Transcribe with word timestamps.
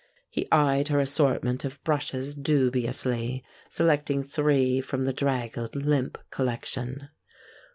He 0.31 0.51
eyed 0.51 0.87
her 0.87 0.99
assortment 0.99 1.63
of 1.63 1.79
brushes 1.83 2.33
dubiously, 2.33 3.43
selecting 3.69 4.23
three 4.23 4.81
from 4.81 5.05
the 5.05 5.13
draggled 5.13 5.75
limp 5.75 6.17
collection. 6.31 7.09